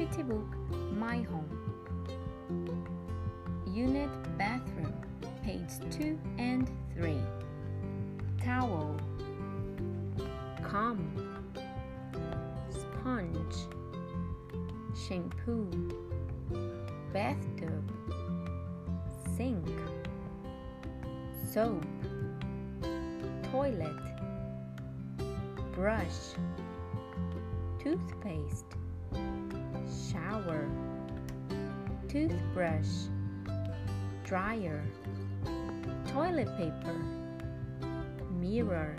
[0.00, 0.56] activity book
[0.96, 2.78] My Home.
[3.70, 4.94] Unit Bathroom,
[5.44, 7.18] page 2 and 3.
[8.42, 8.96] Towel,
[10.62, 11.44] comb,
[12.70, 13.54] sponge,
[15.06, 15.68] shampoo,
[17.12, 17.92] bathtub,
[19.36, 19.68] sink,
[21.52, 21.84] soap,
[23.52, 24.00] toilet,
[25.74, 26.36] brush,
[27.78, 28.64] toothpaste,
[32.10, 33.06] toothbrush,
[34.24, 34.82] dryer,
[36.08, 36.96] toilet paper,
[38.32, 38.96] mirror